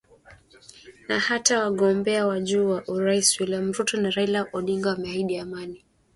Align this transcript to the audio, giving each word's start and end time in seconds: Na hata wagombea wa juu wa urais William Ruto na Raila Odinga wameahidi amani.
Na 1.09 1.19
hata 1.19 1.59
wagombea 1.63 2.27
wa 2.27 2.39
juu 2.39 2.69
wa 2.69 2.83
urais 2.87 3.39
William 3.39 3.71
Ruto 3.73 3.97
na 3.97 4.09
Raila 4.09 4.47
Odinga 4.53 4.89
wameahidi 4.89 5.37
amani. 5.39 5.83